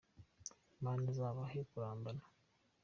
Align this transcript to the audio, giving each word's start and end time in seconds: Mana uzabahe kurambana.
Mana 0.83 1.03
uzabahe 1.11 1.59
kurambana. 1.69 2.23